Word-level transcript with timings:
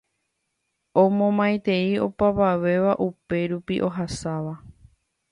Omomaitei 1.03 1.89
opavave 2.07 2.75
upérupi 3.07 3.75
ohasáva 3.87 4.55